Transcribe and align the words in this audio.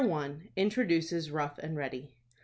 INTRODUCES 0.55 1.29
ROUGH 1.29 1.59
AND 1.59 1.77
READY. 1.77 2.09